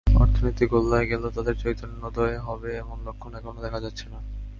অর্থনীতি 0.19 0.65
গোল্লায় 0.65 1.07
গেলেও 1.07 1.35
তাদের 1.37 1.55
চৈতন্যোদয় 1.57 2.37
হবে, 2.39 2.69
এমন 2.77 2.97
লক্ষণ 3.05 3.31
এখনো 3.35 3.59
দেখা 3.61 3.79
যাচ্ছে 3.79 4.05
না। 4.09 4.19